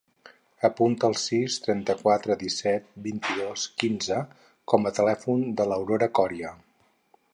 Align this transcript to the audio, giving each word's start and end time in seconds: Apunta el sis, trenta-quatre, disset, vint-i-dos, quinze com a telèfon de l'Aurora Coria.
Apunta 0.67 1.09
el 1.11 1.17
sis, 1.23 1.57
trenta-quatre, 1.65 2.37
disset, 2.43 2.87
vint-i-dos, 3.09 3.67
quinze 3.83 4.19
com 4.73 4.89
a 4.91 4.93
telèfon 5.01 5.45
de 5.61 5.69
l'Aurora 5.71 6.09
Coria. 6.23 6.57